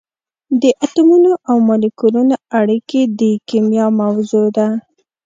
د 0.61 0.63
اتمونو 0.85 1.31
او 1.49 1.55
مالیکولونو 1.67 2.35
اړیکې 2.59 3.01
د 3.19 3.21
کېمیا 3.47 3.85
موضوع 3.99 4.47
ده. 4.57 4.67